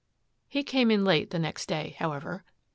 He 0.47 0.63
came 0.63 0.89
in 0.89 1.05
late 1.05 1.29
the 1.29 1.37
next 1.37 1.67
day, 1.67 1.95
however. 1.99 2.43